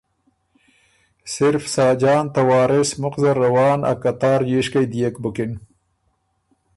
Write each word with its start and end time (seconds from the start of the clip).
صرف 1.35 1.63
ساجان 1.75 2.25
ته 2.33 2.41
وارث 2.49 2.89
مُخ 3.01 3.13
زر 3.23 3.35
روان 3.45 3.79
ا 3.91 3.93
قطار 4.03 4.39
ييشکئ 4.51 4.85
دئېک 4.91 5.15
بُکِن 5.23 5.51